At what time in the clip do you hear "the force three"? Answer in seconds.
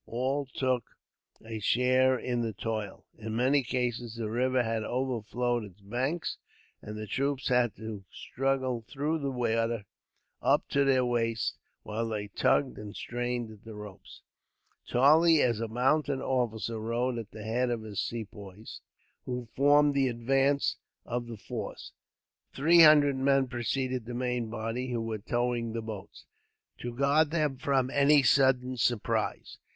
21.27-22.81